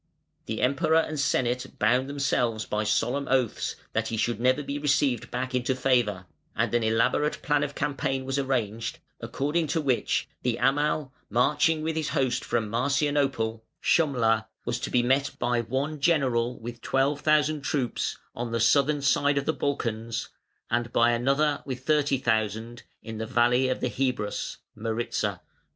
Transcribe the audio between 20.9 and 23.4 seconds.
by another with thirty thousand in the